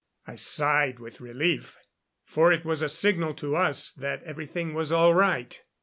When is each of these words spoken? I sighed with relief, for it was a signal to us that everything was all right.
I 0.25 0.35
sighed 0.35 0.97
with 0.97 1.21
relief, 1.21 1.77
for 2.25 2.51
it 2.51 2.65
was 2.65 2.81
a 2.81 2.89
signal 2.89 3.35
to 3.35 3.55
us 3.55 3.91
that 3.91 4.23
everything 4.23 4.73
was 4.73 4.91
all 4.91 5.13
right. 5.13 5.61